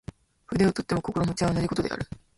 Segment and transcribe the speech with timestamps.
[0.47, 2.07] 筆を執とっても心持は同じ事である。